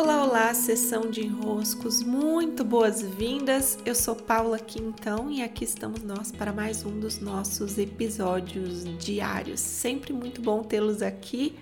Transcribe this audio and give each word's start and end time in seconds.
Olá, 0.00 0.24
olá, 0.24 0.54
sessão 0.54 1.10
de 1.10 1.26
enroscos, 1.26 2.04
muito 2.04 2.62
boas-vindas. 2.62 3.76
Eu 3.84 3.96
sou 3.96 4.14
Paula 4.14 4.56
Quintão 4.56 5.28
e 5.28 5.42
aqui 5.42 5.64
estamos 5.64 6.04
nós 6.04 6.30
para 6.30 6.52
mais 6.52 6.84
um 6.84 7.00
dos 7.00 7.18
nossos 7.18 7.78
episódios 7.78 8.84
diários. 8.96 9.58
Sempre 9.58 10.12
muito 10.12 10.40
bom 10.40 10.62
tê-los 10.62 11.02
aqui. 11.02 11.56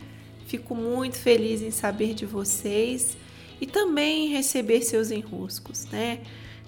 Fico 0.47 0.75
muito 0.75 1.17
feliz 1.17 1.63
em 1.63 1.71
saber 1.71 2.13
de 2.13 2.27
vocês 2.27 3.17
e 3.59 3.67
também 3.67 4.29
receber 4.29 4.83
seus 4.83 5.11
enroscos, 5.11 5.87
né? 5.87 6.21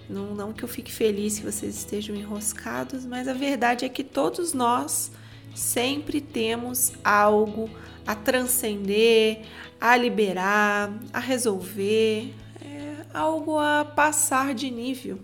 Não, 0.08 0.34
não 0.34 0.54
que 0.54 0.64
eu 0.64 0.68
fique 0.68 0.90
feliz 0.90 1.38
que 1.38 1.44
vocês 1.44 1.76
estejam 1.76 2.16
enroscados, 2.16 3.04
mas 3.04 3.28
a 3.28 3.34
verdade 3.34 3.84
é 3.84 3.90
que 3.90 4.02
todos 4.02 4.54
nós 4.54 5.12
sempre 5.54 6.20
temos 6.20 6.92
algo 7.04 7.70
a 8.06 8.14
transcender, 8.14 9.42
a 9.80 9.96
liberar, 9.96 10.92
a 11.12 11.18
resolver, 11.18 12.34
é 12.60 13.06
algo 13.12 13.58
a 13.58 13.84
passar 13.84 14.54
de 14.54 14.70
nível. 14.70 15.18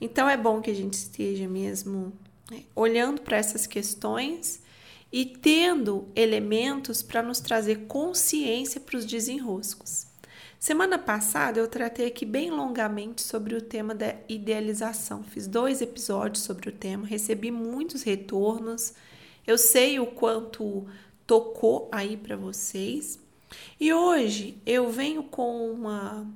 Então 0.00 0.28
é 0.28 0.36
bom 0.36 0.60
que 0.60 0.70
a 0.70 0.74
gente 0.74 0.94
esteja 0.94 1.48
mesmo 1.48 2.12
né, 2.50 2.62
olhando 2.74 3.20
para 3.20 3.36
essas 3.36 3.66
questões 3.66 4.60
e 5.12 5.24
tendo 5.24 6.08
elementos 6.14 7.02
para 7.02 7.22
nos 7.22 7.40
trazer 7.40 7.86
consciência 7.86 8.80
para 8.80 8.96
os 8.96 9.04
desenroscos. 9.04 10.06
Semana 10.58 10.98
passada 10.98 11.58
eu 11.58 11.66
tratei 11.66 12.06
aqui 12.06 12.26
bem 12.26 12.50
longamente 12.50 13.22
sobre 13.22 13.54
o 13.54 13.62
tema 13.62 13.94
da 13.94 14.14
idealização. 14.28 15.24
Fiz 15.24 15.46
dois 15.46 15.80
episódios 15.80 16.44
sobre 16.44 16.68
o 16.68 16.72
tema, 16.72 17.06
recebi 17.06 17.50
muitos 17.50 18.02
retornos. 18.02 18.92
Eu 19.46 19.58
sei 19.58 19.98
o 19.98 20.06
quanto 20.06 20.86
tocou 21.26 21.88
aí 21.92 22.16
para 22.16 22.36
vocês. 22.36 23.18
E 23.78 23.92
hoje 23.92 24.60
eu 24.64 24.90
venho 24.90 25.22
com 25.22 25.70
uma, 25.70 26.26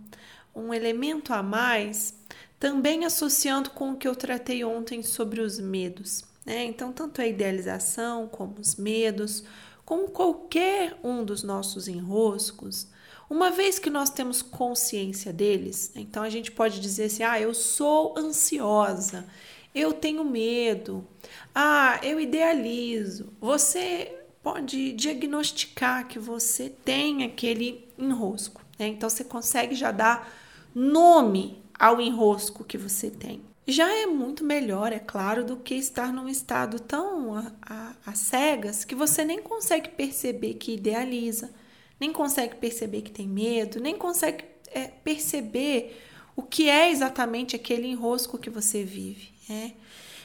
um 0.54 0.72
elemento 0.72 1.32
a 1.32 1.42
mais, 1.42 2.14
também 2.58 3.04
associando 3.04 3.70
com 3.70 3.92
o 3.92 3.96
que 3.96 4.08
eu 4.08 4.14
tratei 4.14 4.64
ontem 4.64 5.02
sobre 5.02 5.40
os 5.40 5.58
medos. 5.58 6.24
Né? 6.44 6.64
Então, 6.64 6.92
tanto 6.92 7.20
a 7.20 7.26
idealização 7.26 8.28
como 8.28 8.60
os 8.60 8.76
medos, 8.76 9.44
como 9.84 10.10
qualquer 10.10 10.98
um 11.02 11.24
dos 11.24 11.42
nossos 11.42 11.88
enroscos, 11.88 12.88
uma 13.28 13.50
vez 13.50 13.78
que 13.78 13.90
nós 13.90 14.10
temos 14.10 14.42
consciência 14.42 15.32
deles, 15.32 15.90
então 15.94 16.22
a 16.22 16.30
gente 16.30 16.52
pode 16.52 16.80
dizer 16.80 17.04
assim: 17.04 17.22
ah, 17.22 17.40
eu 17.40 17.54
sou 17.54 18.14
ansiosa, 18.18 19.26
eu 19.74 19.92
tenho 19.92 20.24
medo, 20.24 21.06
ah, 21.54 21.98
eu 22.02 22.20
idealizo. 22.20 23.32
Você 23.40 24.12
pode 24.42 24.92
diagnosticar 24.92 26.06
que 26.06 26.18
você 26.18 26.68
tem 26.68 27.24
aquele 27.24 27.88
enrosco. 27.98 28.62
Né? 28.78 28.88
Então 28.88 29.08
você 29.08 29.24
consegue 29.24 29.74
já 29.74 29.90
dar 29.90 30.32
nome 30.74 31.62
ao 31.78 32.00
enrosco 32.00 32.62
que 32.62 32.78
você 32.78 33.10
tem. 33.10 33.42
Já 33.66 33.90
é 33.90 34.04
muito 34.04 34.44
melhor, 34.44 34.92
é 34.92 34.98
claro, 34.98 35.42
do 35.42 35.56
que 35.56 35.74
estar 35.74 36.12
num 36.12 36.28
estado 36.28 36.78
tão 36.78 37.34
a, 37.62 38.14
cegas 38.14 38.84
que 38.84 38.94
você 38.94 39.24
nem 39.24 39.40
consegue 39.40 39.88
perceber 39.88 40.54
que 40.54 40.74
idealiza, 40.74 41.50
nem 41.98 42.12
consegue 42.12 42.56
perceber 42.56 43.00
que 43.00 43.10
tem 43.10 43.26
medo, 43.26 43.80
nem 43.80 43.96
consegue 43.96 44.44
é, 44.66 44.88
perceber 44.88 45.98
o 46.36 46.42
que 46.42 46.68
é 46.68 46.90
exatamente 46.90 47.56
aquele 47.56 47.86
enrosco 47.88 48.38
que 48.38 48.50
você 48.50 48.84
vive. 48.84 49.32
Né? 49.48 49.72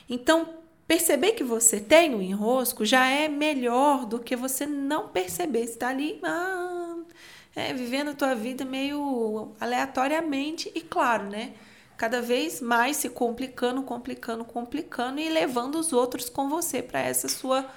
Então, 0.09 0.59
Perceber 0.89 1.33
que 1.33 1.43
você 1.43 1.79
tem 1.79 2.15
um 2.15 2.21
enrosco 2.21 2.83
já 2.83 3.05
é 3.05 3.27
melhor 3.27 4.07
do 4.07 4.17
que 4.17 4.35
você 4.35 4.65
não 4.65 5.07
perceber. 5.09 5.67
Você 5.67 5.73
está 5.73 5.89
ali 5.89 6.19
ah, 6.23 6.95
é, 7.55 7.71
vivendo 7.75 8.09
a 8.09 8.15
tua 8.15 8.33
vida 8.33 8.65
meio 8.65 9.51
aleatoriamente 9.59 10.71
e, 10.73 10.81
claro, 10.81 11.29
né? 11.29 11.53
Cada 11.95 12.23
vez 12.23 12.59
mais 12.59 12.97
se 12.97 13.07
complicando, 13.07 13.83
complicando, 13.83 14.43
complicando 14.43 15.19
e 15.19 15.29
levando 15.29 15.75
os 15.75 15.93
outros 15.93 16.27
com 16.27 16.49
você 16.49 16.81
para 16.81 17.01
essa 17.01 17.27
sua, 17.27 17.69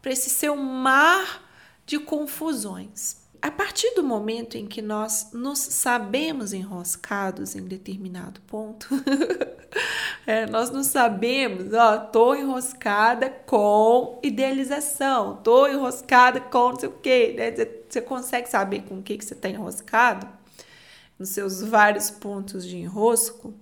para 0.00 0.12
esse 0.12 0.30
seu 0.30 0.54
mar 0.54 1.42
de 1.84 1.98
confusões. 1.98 3.16
A 3.42 3.50
partir 3.50 3.94
do 3.94 4.02
momento 4.02 4.56
em 4.56 4.66
que 4.66 4.82
nós 4.82 5.30
nos 5.32 5.58
sabemos 5.58 6.52
enroscados 6.52 7.56
em 7.56 7.62
determinado 7.62 8.38
ponto, 8.42 8.86
é, 10.26 10.44
nós 10.44 10.70
não 10.70 10.84
sabemos, 10.84 11.72
ó, 11.72 11.96
tô 11.96 12.34
enroscada 12.34 13.30
com 13.30 14.18
idealização, 14.22 15.36
tô 15.42 15.66
enroscada 15.66 16.38
com 16.38 16.72
não 16.72 16.78
sei 16.78 16.88
o 16.90 16.92
quê, 16.92 17.34
né? 17.36 17.50
Você 17.88 18.02
consegue 18.02 18.48
saber 18.48 18.82
com 18.82 18.98
o 18.98 19.02
que, 19.02 19.16
que 19.16 19.24
você 19.24 19.32
está 19.32 19.48
enroscado? 19.48 20.28
Nos 21.18 21.30
seus 21.30 21.62
vários 21.62 22.10
pontos 22.10 22.66
de 22.66 22.76
enrosco. 22.76 23.54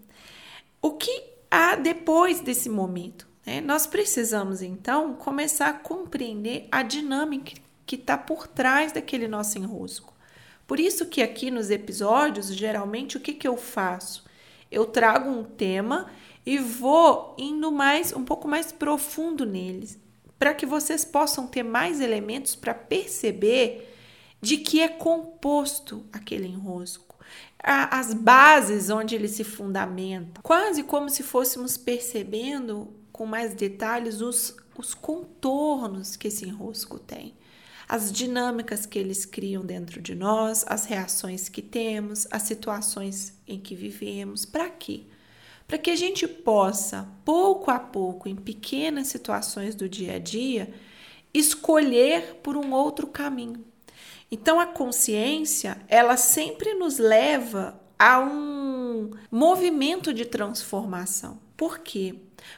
O 0.83 0.93
que 0.93 1.23
há 1.51 1.77
depois 1.77 2.41
desse 2.41 2.69
momento? 2.69 3.29
Né? 3.47 3.61
Nós 3.61 3.87
precisamos, 3.87 4.61
então, 4.61 5.15
começar 5.15 5.69
a 5.69 5.73
compreender 5.73 6.67
a 6.71 6.83
dinâmica 6.83 7.53
que 7.89 7.97
está 7.97 8.19
por 8.19 8.47
trás 8.47 8.93
daquele 8.93 9.27
nosso 9.27 9.59
enrosco. 9.59 10.13
Por 10.67 10.79
isso 10.79 11.07
que 11.07 11.23
aqui 11.23 11.51
nos 11.51 11.71
episódios, 11.71 12.49
geralmente, 12.49 13.17
o 13.17 13.21
que, 13.21 13.33
que 13.33 13.49
eu 13.49 13.57
faço? 13.57 14.27
Eu 14.71 14.85
trago 14.85 15.31
um 15.31 15.43
tema 15.43 16.11
e 16.45 16.59
vou 16.59 17.35
indo 17.39 17.73
mais 17.73 18.13
um 18.13 18.23
pouco 18.23 18.47
mais 18.47 18.71
profundo 18.71 19.47
neles, 19.47 19.99
para 20.39 20.53
que 20.53 20.67
vocês 20.67 21.03
possam 21.03 21.47
ter 21.47 21.63
mais 21.63 21.99
elementos 22.03 22.55
para 22.55 22.75
perceber 22.75 23.97
de 24.39 24.59
que 24.59 24.83
é 24.83 24.89
composto 24.89 26.05
aquele 26.13 26.47
enrosco, 26.47 27.17
as 27.59 28.13
bases 28.13 28.91
onde 28.91 29.15
ele 29.15 29.29
se 29.29 29.45
fundamenta, 29.45 30.43
quase 30.43 30.83
como 30.83 31.09
se 31.09 31.23
fôssemos 31.23 31.79
percebendo 31.79 32.93
com 33.11 33.25
mais 33.25 33.55
detalhes 33.55 34.21
os, 34.21 34.55
os 34.77 34.93
contornos 34.93 36.17
que 36.17 36.29
esse 36.29 36.47
enrosco 36.47 36.99
tem 36.99 37.38
as 37.89 38.13
dinâmicas 38.13 38.85
que 38.85 38.99
eles 38.99 39.25
criam 39.25 39.65
dentro 39.65 40.03
de 40.03 40.15
nós, 40.15 40.65
as 40.69 40.85
reações 40.85 41.49
que 41.49 41.63
temos, 41.63 42.27
as 42.31 42.43
situações 42.43 43.33
em 43.47 43.59
que 43.59 43.75
vivemos. 43.75 44.45
Para 44.45 44.69
quê? 44.69 45.05
Para 45.67 45.79
que 45.79 45.91
a 45.91 45.97
gente 45.97 46.29
possa, 46.29 47.09
pouco 47.25 47.71
a 47.71 47.79
pouco, 47.79 48.29
em 48.29 48.37
pequenas 48.37 49.07
situações 49.07 49.75
do 49.75 49.89
dia 49.89 50.17
a 50.17 50.19
dia, 50.19 50.73
escolher 51.33 52.41
por 52.43 52.57
um 52.57 52.73
outro 52.73 53.07
caminho. 53.07 53.65
Então 54.31 54.61
a 54.61 54.67
consciência, 54.67 55.81
ela 55.89 56.19
sempre 56.19 56.75
nos 56.75 56.99
leva 56.99 57.81
a 57.99 58.21
um 58.21 59.11
movimento 59.31 60.13
de 60.13 60.27
transformação. 60.27 61.41
Por 61.57 61.79
quê? 61.79 62.15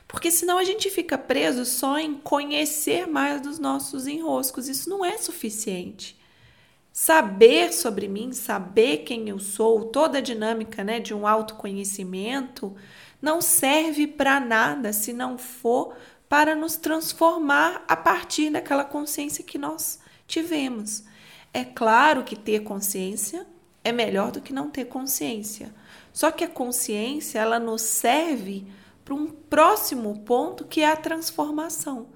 Porque 0.07 0.31
senão 0.31 0.59
a 0.59 0.65
gente 0.65 0.91
fica 0.91 1.17
preso 1.17 1.65
só 1.65 1.99
em 1.99 2.15
conhecer 2.15 3.07
mais 3.07 3.41
dos 3.41 3.59
nossos 3.59 4.07
enroscos. 4.07 4.69
Isso 4.69 4.89
não 4.89 5.05
é 5.05 5.17
suficiente. 5.19 6.19
Saber 6.93 7.73
sobre 7.73 8.09
mim, 8.09 8.33
saber 8.33 8.99
quem 8.99 9.29
eu 9.29 9.39
sou, 9.39 9.85
toda 9.87 10.19
a 10.19 10.23
dinâmica 10.23 10.83
né, 10.83 10.99
de 10.99 11.15
um 11.15 11.27
autoconhecimento, 11.27 12.75
não 13.23 13.41
serve 13.41 14.07
para 14.07 14.41
nada 14.41 14.93
se 14.93 15.13
não 15.13 15.39
for 15.39 15.95
para 16.29 16.55
nos 16.55 16.77
transformar 16.77 17.85
a 17.89 17.97
partir 17.97 18.51
daquela 18.51 18.85
consciência 18.85 19.45
que 19.45 19.59
nós 19.59 20.01
tivemos. 20.27 21.05
É 21.53 21.65
claro 21.65 22.23
que 22.23 22.37
ter 22.37 22.61
consciência 22.61 23.47
é 23.83 23.91
melhor 23.93 24.31
do 24.31 24.41
que 24.41 24.53
não 24.53 24.71
ter 24.71 24.85
consciência. 24.85 25.75
Só 26.13 26.31
que 26.31 26.45
a 26.45 26.49
consciência 26.49 27.39
ela 27.39 27.59
nos 27.59 27.83
serve 27.83 28.67
para 29.11 29.15
um 29.17 29.27
próximo 29.27 30.21
ponto 30.21 30.65
que 30.65 30.83
é 30.83 30.89
a 30.89 30.97
transformação. 30.97 32.11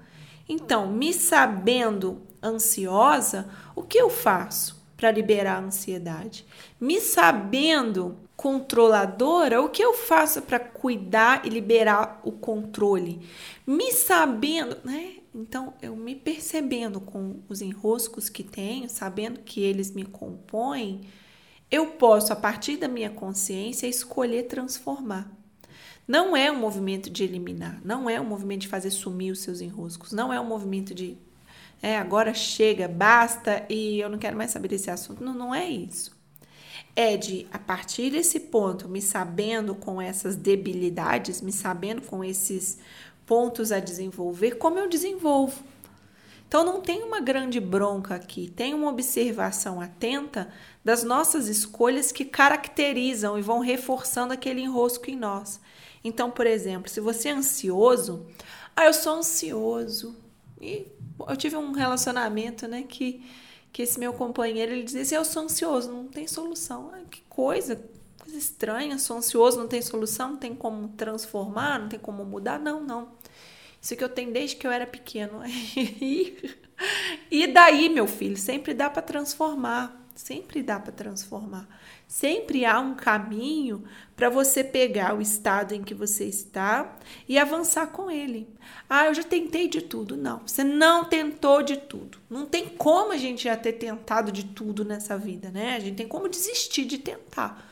Então, 0.47 0.87
me 0.87 1.11
sabendo 1.11 2.21
ansiosa, 2.41 3.49
o 3.75 3.83
que 3.83 3.97
eu 3.97 4.09
faço 4.09 4.81
para 4.95 5.11
liberar 5.11 5.57
a 5.57 5.65
ansiedade? 5.65 6.45
Me 6.79 7.01
sabendo 7.01 8.17
controladora, 8.37 9.61
o 9.61 9.67
que 9.67 9.83
eu 9.83 9.93
faço 9.93 10.41
para 10.43 10.57
cuidar 10.57 11.45
e 11.45 11.49
liberar 11.49 12.21
o 12.23 12.31
controle? 12.31 13.27
Me 13.67 13.91
sabendo, 13.91 14.77
né? 14.85 15.15
Então, 15.33 15.73
eu 15.81 15.97
me 15.97 16.15
percebendo 16.15 17.01
com 17.01 17.41
os 17.49 17.61
enroscos 17.61 18.29
que 18.29 18.41
tenho, 18.41 18.89
sabendo 18.89 19.41
que 19.41 19.61
eles 19.61 19.91
me 19.91 20.05
compõem, 20.05 21.01
eu 21.69 21.87
posso, 21.87 22.31
a 22.31 22.37
partir 22.37 22.77
da 22.77 22.87
minha 22.87 23.09
consciência, 23.09 23.85
escolher 23.85 24.43
transformar. 24.43 25.34
Não 26.07 26.37
é 26.37 26.51
um 26.51 26.59
movimento 26.59 27.09
de 27.09 27.23
eliminar, 27.23 27.79
não 27.83 28.09
é 28.09 28.21
um 28.21 28.25
movimento 28.25 28.61
de 28.61 28.67
fazer 28.67 28.91
sumir 28.91 29.31
os 29.31 29.39
seus 29.39 29.59
enroscos, 29.59 30.11
não 30.11 30.31
é 30.31 30.39
um 30.39 30.45
movimento 30.45 30.93
de 30.93 31.17
é, 31.81 31.97
agora 31.97 32.33
chega, 32.33 32.87
basta 32.87 33.65
e 33.69 33.99
eu 33.99 34.09
não 34.09 34.17
quero 34.17 34.37
mais 34.37 34.51
saber 34.51 34.69
desse 34.69 34.89
assunto. 34.89 35.23
Não, 35.23 35.33
não 35.33 35.53
é 35.53 35.69
isso. 35.69 36.15
É 36.95 37.17
de, 37.17 37.45
a 37.51 37.59
partir 37.59 38.09
desse 38.09 38.39
ponto, 38.39 38.87
me 38.87 39.01
sabendo 39.01 39.75
com 39.75 40.01
essas 40.01 40.35
debilidades, 40.35 41.41
me 41.41 41.51
sabendo 41.51 42.01
com 42.01 42.23
esses 42.23 42.79
pontos 43.25 43.71
a 43.71 43.79
desenvolver, 43.79 44.57
como 44.57 44.79
eu 44.79 44.89
desenvolvo. 44.89 45.63
Então 46.47 46.63
não 46.63 46.79
tem 46.79 47.03
uma 47.03 47.19
grande 47.19 47.59
bronca 47.59 48.15
aqui, 48.15 48.49
tem 48.49 48.73
uma 48.73 48.89
observação 48.89 49.81
atenta 49.81 50.47
das 50.83 51.03
nossas 51.03 51.47
escolhas 51.47 52.11
que 52.11 52.23
caracterizam 52.23 53.37
e 53.37 53.41
vão 53.41 53.59
reforçando 53.59 54.33
aquele 54.33 54.61
enrosco 54.61 55.09
em 55.09 55.15
nós. 55.15 55.59
Então, 56.05 56.29
por 56.29 56.45
exemplo, 56.45 56.87
se 56.87 56.99
você 56.99 57.29
é 57.29 57.31
ansioso, 57.31 58.27
ah, 58.75 58.85
eu 58.85 58.93
sou 58.93 59.13
ansioso. 59.13 60.15
E 60.61 60.85
eu 61.27 61.35
tive 61.35 61.55
um 61.55 61.71
relacionamento, 61.71 62.67
né, 62.67 62.83
que, 62.87 63.25
que 63.73 63.81
esse 63.81 63.99
meu 63.99 64.13
companheiro, 64.13 64.71
ele 64.71 64.83
dizia 64.83 65.01
assim, 65.01 65.15
eu 65.15 65.25
sou 65.25 65.43
ansioso, 65.43 65.91
não 65.91 66.07
tem 66.07 66.27
solução. 66.27 66.91
Ah, 66.93 67.01
que 67.09 67.21
coisa, 67.27 67.83
coisa 68.19 68.37
estranha, 68.37 68.99
sou 68.99 69.17
ansioso, 69.17 69.57
não 69.57 69.67
tem 69.67 69.81
solução, 69.81 70.29
não 70.29 70.37
tem 70.37 70.53
como 70.53 70.89
transformar, 70.89 71.79
não 71.79 71.89
tem 71.89 71.99
como 71.99 72.23
mudar. 72.23 72.59
Não, 72.59 72.83
não. 72.83 73.09
Isso 73.81 73.95
que 73.95 74.03
eu 74.03 74.09
tenho 74.09 74.31
desde 74.31 74.57
que 74.57 74.67
eu 74.67 74.71
era 74.71 74.85
pequeno. 74.85 75.41
e 77.31 77.47
daí, 77.47 77.89
meu 77.89 78.05
filho, 78.05 78.37
sempre 78.37 78.75
dá 78.75 78.91
para 78.91 79.01
transformar. 79.01 80.04
Sempre 80.15 80.63
dá 80.63 80.79
para 80.79 80.93
transformar. 80.93 81.67
Sempre 82.07 82.63
há 82.63 82.79
um 82.79 82.95
caminho 82.95 83.83
para 84.15 84.29
você 84.29 84.63
pegar 84.63 85.13
o 85.13 85.21
estado 85.21 85.73
em 85.75 85.83
que 85.83 85.93
você 85.93 86.23
está 86.23 86.97
e 87.27 87.37
avançar 87.37 87.87
com 87.87 88.09
ele. 88.09 88.47
Ah, 88.89 89.07
eu 89.07 89.13
já 89.13 89.23
tentei 89.23 89.67
de 89.67 89.81
tudo. 89.81 90.15
Não, 90.15 90.39
você 90.39 90.63
não 90.63 91.03
tentou 91.03 91.61
de 91.61 91.75
tudo. 91.75 92.17
Não 92.29 92.45
tem 92.45 92.69
como 92.69 93.11
a 93.11 93.17
gente 93.17 93.43
já 93.43 93.57
ter 93.57 93.73
tentado 93.73 94.31
de 94.31 94.45
tudo 94.45 94.85
nessa 94.85 95.17
vida, 95.17 95.51
né? 95.51 95.75
A 95.75 95.79
gente 95.79 95.97
tem 95.97 96.07
como 96.07 96.29
desistir 96.29 96.85
de 96.85 96.97
tentar. 96.97 97.69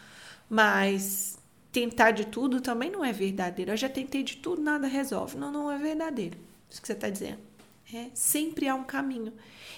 Mas 0.49 1.37
tentar 1.71 2.11
de 2.11 2.25
tudo 2.25 2.59
também 2.59 2.91
não 2.91 3.05
é 3.05 3.13
verdadeiro. 3.13 3.71
Eu 3.71 3.77
já 3.77 3.87
tentei 3.87 4.21
de 4.21 4.35
tudo, 4.35 4.61
nada 4.61 4.85
resolve. 4.85 5.37
Não, 5.37 5.49
não 5.49 5.71
é 5.71 5.77
verdadeiro. 5.77 6.37
Isso 6.69 6.81
que 6.81 6.87
você 6.87 6.93
está 6.93 7.09
dizendo. 7.09 7.52
É, 7.91 8.07
sempre 8.13 8.67
há 8.67 8.75
um 8.75 8.83
caminho. 8.83 9.33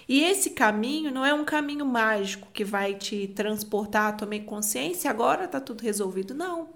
E 0.08 0.24
esse 0.24 0.52
caminho 0.52 1.12
não 1.12 1.26
é 1.26 1.34
um 1.34 1.46
caminho 1.46 1.86
mágico 1.86 2.48
que 2.54 2.64
vai 2.64 2.94
te 2.94 3.28
transportar, 3.30 4.18
tomei 4.18 4.42
consciência, 4.42 5.10
agora 5.10 5.46
está 5.46 5.60
tudo 5.60 5.82
resolvido. 5.82 6.34
Não. 6.34 6.70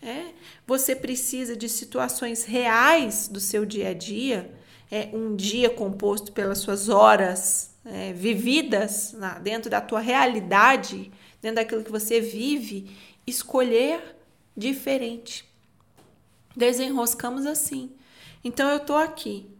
É, 0.00 0.26
você 0.66 0.94
precisa 0.94 1.56
de 1.56 1.68
situações 1.68 2.44
reais 2.44 3.26
do 3.26 3.40
seu 3.40 3.66
dia 3.66 3.88
a 3.88 3.94
dia, 3.94 4.54
é, 4.90 5.08
um 5.12 5.34
dia 5.34 5.68
composto 5.68 6.32
pelas 6.32 6.58
suas 6.58 6.88
horas 6.88 7.70
é, 7.84 8.12
vividas 8.12 9.12
na, 9.12 9.38
dentro 9.38 9.68
da 9.68 9.80
tua 9.80 10.00
realidade, 10.00 11.10
dentro 11.42 11.56
daquilo 11.56 11.82
que 11.82 11.90
você 11.90 12.20
vive, 12.20 12.96
escolher 13.26 14.16
diferente. 14.56 15.44
Desenroscamos 16.56 17.44
assim. 17.44 17.92
Então 18.42 18.68
eu 18.68 18.80
tô 18.80 18.94
aqui, 18.94 19.50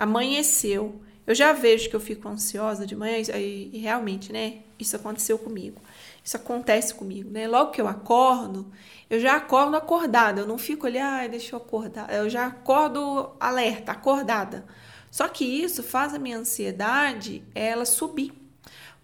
amanheceu, 0.00 0.98
eu 1.26 1.34
já 1.34 1.52
vejo 1.52 1.90
que 1.90 1.94
eu 1.94 2.00
fico 2.00 2.26
ansiosa 2.26 2.86
de 2.86 2.96
manhã 2.96 3.18
e, 3.36 3.78
realmente, 3.78 4.32
né? 4.32 4.60
Isso 4.78 4.96
aconteceu 4.96 5.38
comigo. 5.38 5.80
Isso 6.24 6.38
acontece 6.38 6.94
comigo, 6.94 7.30
né? 7.30 7.46
Logo 7.46 7.70
que 7.70 7.80
eu 7.80 7.86
acordo, 7.86 8.72
eu 9.10 9.20
já 9.20 9.36
acordo 9.36 9.76
acordada. 9.76 10.40
Eu 10.40 10.46
não 10.46 10.56
fico 10.56 10.86
ali, 10.86 10.98
ah, 10.98 11.26
deixa 11.28 11.54
eu 11.54 11.58
acordar. 11.58 12.10
Eu 12.10 12.30
já 12.30 12.46
acordo 12.46 13.30
alerta, 13.38 13.92
acordada. 13.92 14.64
Só 15.10 15.28
que 15.28 15.44
isso 15.44 15.82
faz 15.82 16.14
a 16.14 16.18
minha 16.18 16.38
ansiedade 16.38 17.44
ela 17.54 17.84
subir. 17.84 18.32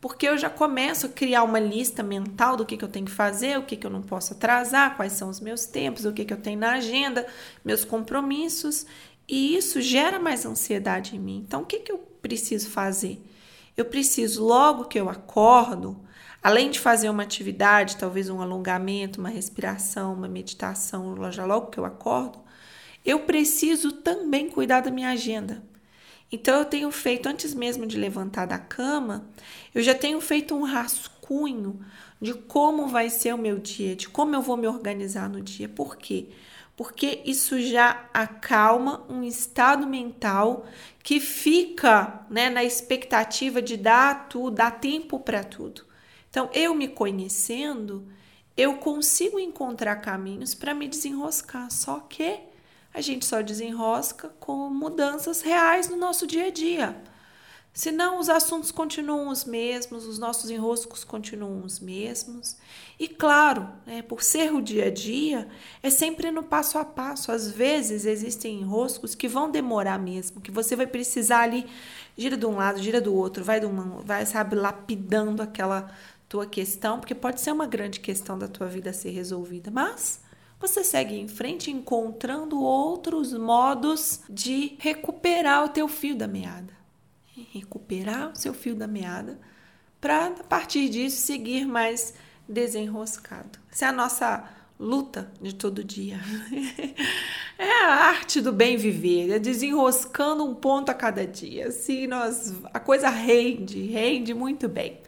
Porque 0.01 0.27
eu 0.27 0.39
já 0.39 0.49
começo 0.49 1.07
a 1.07 1.09
criar 1.09 1.43
uma 1.43 1.59
lista 1.59 2.03
mental 2.03 2.57
do 2.57 2.65
que, 2.65 2.77
que 2.77 2.85
eu 2.85 2.89
tenho 2.89 3.07
que 3.07 3.13
fazer, 3.13 3.59
o 3.59 3.63
que, 3.63 3.77
que 3.77 3.87
eu 3.87 3.91
não 3.91 4.03
posso 4.03 4.35
atrasar, 4.35 4.97
quais 4.97 5.13
são 5.13 5.29
os 5.29 5.41
meus 5.41 5.67
tempos, 5.67 6.05
o 6.05 6.13
que, 6.13 6.25
que 6.25 6.33
eu 6.33 6.41
tenho 6.41 6.59
na 6.59 6.73
agenda, 6.73 7.27
meus 7.65 7.85
compromissos. 7.85 8.87
E 9.29 9.57
isso 9.57 9.81
gera 9.81 10.19
mais 10.19 10.47
ansiedade 10.47 11.17
em 11.17 11.19
mim. 11.19 11.45
Então, 11.47 11.63
o 11.63 11.67
que, 11.67 11.81
que 11.81 11.91
eu 11.91 11.99
preciso 11.99 12.71
fazer? 12.71 13.21
Eu 13.77 13.85
preciso, 13.85 14.45
logo 14.45 14.85
que 14.85 14.99
eu 14.99 15.09
acordo, 15.09 16.01
além 16.43 16.71
de 16.71 16.79
fazer 16.79 17.11
uma 17.11 17.23
atividade, 17.25 17.97
talvez 17.97 18.29
um 18.29 18.41
alongamento, 18.41 19.21
uma 19.21 19.29
respiração, 19.29 20.15
uma 20.15 20.29
meditação, 20.29 21.31
já 21.33 21.45
logo 21.45 21.67
que 21.71 21.79
eu 21.79 21.85
acordo, 21.85 22.39
eu 23.05 23.21
preciso 23.21 23.93
também 23.93 24.49
cuidar 24.49 24.81
da 24.81 24.91
minha 24.91 25.11
agenda. 25.11 25.63
Então, 26.31 26.59
eu 26.59 26.65
tenho 26.65 26.91
feito, 26.91 27.29
antes 27.29 27.55
mesmo 27.55 27.87
de 27.87 27.97
levantar 27.97 28.47
da 28.47 28.59
cama, 28.59 29.29
eu 29.75 29.83
já 29.83 29.95
tenho 29.95 30.21
feito 30.21 30.55
um 30.57 30.65
rascunho 30.65 31.81
de 32.21 32.35
como 32.35 32.89
vai 32.89 33.11
ser 33.11 33.35
o 33.35 33.39
meu 33.39 33.59
dia, 33.59 33.95
de 33.95 34.09
como 34.09 34.35
eu 34.35 34.43
vou 34.43 34.57
me 34.57 34.67
organizar 34.67 35.29
no 35.29 35.41
dia. 35.41 35.69
Por 35.69 35.97
quê? 35.97 36.31
Porque 36.77 37.23
isso 37.25 37.59
já 37.61 38.07
acalma 38.13 39.03
um 39.09 39.23
estado 39.23 39.87
mental 39.87 40.67
que 41.03 41.19
fica 41.19 42.27
né, 42.29 42.51
na 42.51 42.63
expectativa 42.63 43.63
de 43.63 43.77
dar 43.77 44.29
tudo, 44.29 44.57
dar 44.57 44.73
tempo 44.73 45.19
para 45.19 45.43
tudo. 45.43 45.87
Então, 46.29 46.51
eu 46.53 46.75
me 46.75 46.87
conhecendo, 46.87 48.07
eu 48.55 48.77
consigo 48.77 49.39
encontrar 49.41 49.97
caminhos 49.97 50.55
para 50.55 50.75
me 50.75 50.87
desenroscar, 50.87 51.71
só 51.71 52.01
que 52.01 52.41
a 52.93 53.01
gente 53.01 53.25
só 53.25 53.41
desenrosca 53.41 54.29
com 54.39 54.69
mudanças 54.69 55.41
reais 55.41 55.89
no 55.89 55.97
nosso 55.97 56.27
dia 56.27 56.47
a 56.47 56.51
dia. 56.51 56.97
Senão, 57.77 58.19
os 58.19 58.31
assuntos 58.31 58.71
continuam 58.71 59.29
os 59.29 59.45
mesmos, 59.45 60.07
os 60.07 60.19
nossos 60.19 60.49
enroscos 60.49 61.05
continuam 61.05 61.63
os 61.63 61.79
mesmos. 61.79 62.57
E 62.99 63.07
claro, 63.07 63.69
né, 63.85 64.01
por 64.01 64.23
ser 64.23 64.51
o 64.55 64.63
dia 64.63 64.87
a 64.87 64.91
dia, 64.91 65.47
é 65.83 65.91
sempre 65.91 66.31
no 66.31 66.43
passo 66.43 66.79
a 66.79 66.87
passo. 66.87 67.31
Às 67.31 67.51
vezes 67.51 68.07
existem 68.07 68.61
enroscos 68.63 69.15
que 69.15 69.29
vão 69.29 69.51
demorar 69.51 69.99
mesmo, 69.99 70.41
que 70.41 70.51
você 70.51 70.75
vai 70.75 70.87
precisar 70.87 71.41
ali, 71.41 71.67
gira 72.17 72.35
de 72.35 72.47
um 72.47 72.57
lado, 72.57 72.83
gira 72.83 72.99
do 72.99 73.15
outro, 73.15 73.45
vai, 73.45 73.61
de 73.61 73.67
uma, 73.67 74.01
vai 74.01 74.25
sabe, 74.25 74.57
lapidando 74.57 75.43
aquela 75.43 75.95
tua 76.31 76.47
questão, 76.47 76.99
porque 76.99 77.15
pode 77.15 77.43
ser 77.43 77.53
uma 77.53 77.67
grande 77.67 78.01
questão 78.01 78.39
da 78.39 78.49
tua 78.49 78.69
vida 78.69 78.89
a 78.89 78.95
ser 78.95 79.11
resolvida, 79.11 79.71
mas 79.71 80.23
você 80.59 80.83
segue 80.83 81.15
em 81.15 81.29
frente 81.29 81.71
encontrando 81.71 82.59
outros 82.59 83.35
modos 83.35 84.23
de 84.31 84.77
recuperar 84.79 85.67
o 85.67 85.69
teu 85.69 85.87
fio 85.87 86.17
da 86.17 86.27
meada 86.27 86.75
recuperar 87.53 88.33
o 88.33 88.37
seu 88.37 88.53
fio 88.53 88.75
da 88.75 88.87
meada 88.87 89.39
para 90.01 90.27
a 90.27 90.45
partir 90.45 90.89
disso 90.89 91.23
seguir 91.23 91.67
mais 91.67 92.15
desenroscado. 92.49 93.59
Essa 93.73 93.87
é 93.87 93.89
a 93.89 93.93
nossa 93.93 94.45
luta 94.79 95.31
de 95.41 95.55
todo 95.55 95.83
dia. 95.83 96.21
é 97.59 97.85
a 97.85 97.95
arte 98.09 98.41
do 98.41 98.53
bem 98.53 98.77
viver, 98.77 99.31
é 99.31 99.39
desenroscando 99.39 100.45
um 100.45 100.55
ponto 100.55 100.91
a 100.91 100.95
cada 100.95 101.27
dia. 101.27 101.69
Assim, 101.69 102.07
nós 102.07 102.55
a 102.73 102.79
coisa 102.79 103.09
rende, 103.09 103.87
rende 103.87 104.35
muito 104.35 104.69
bem. 104.69 105.01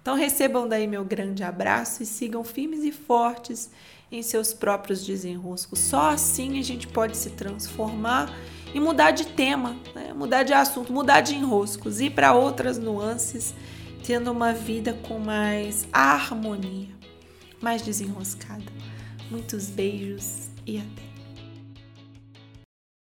Então 0.00 0.14
recebam 0.14 0.68
daí 0.68 0.86
meu 0.86 1.04
grande 1.04 1.42
abraço 1.42 2.02
e 2.02 2.06
sigam 2.06 2.44
firmes 2.44 2.84
e 2.84 2.92
fortes 2.92 3.70
em 4.12 4.22
seus 4.22 4.52
próprios 4.52 5.04
desenroscos. 5.04 5.78
Só 5.78 6.10
assim 6.10 6.58
a 6.58 6.62
gente 6.62 6.86
pode 6.86 7.16
se 7.16 7.30
transformar 7.30 8.30
e 8.74 8.80
mudar 8.80 9.12
de 9.12 9.24
tema, 9.24 9.76
né? 9.94 10.12
mudar 10.12 10.42
de 10.42 10.52
assunto, 10.52 10.92
mudar 10.92 11.20
de 11.20 11.34
enroscos, 11.34 12.00
ir 12.00 12.10
para 12.10 12.34
outras 12.34 12.76
nuances, 12.76 13.54
tendo 14.04 14.32
uma 14.32 14.52
vida 14.52 14.92
com 15.06 15.18
mais 15.20 15.86
harmonia, 15.92 16.88
mais 17.62 17.80
desenroscada. 17.82 18.64
Muitos 19.30 19.70
beijos 19.70 20.48
e 20.66 20.78
até! 20.78 21.13